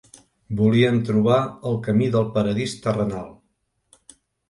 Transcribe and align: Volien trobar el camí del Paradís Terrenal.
Volien 0.61 0.97
trobar 1.09 1.37
el 1.73 1.79
camí 1.89 2.09
del 2.17 2.29
Paradís 2.39 2.77
Terrenal. 2.89 3.33